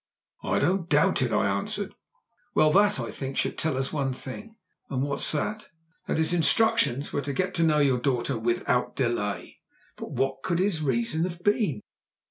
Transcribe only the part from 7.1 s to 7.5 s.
were to